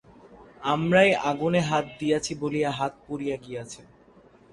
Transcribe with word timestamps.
আমরাই 0.63 1.09
আগুনে 1.29 1.61
হাত 1.69 1.85
দিয়াছি 1.99 2.31
বলিয়া 2.41 2.71
হাত 2.71 2.93
পুড়িয়া 3.05 3.37
গিয়াছে। 3.45 3.81